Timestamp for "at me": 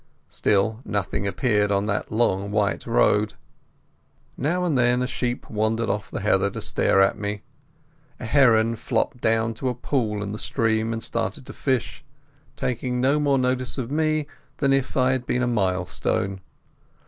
7.03-7.43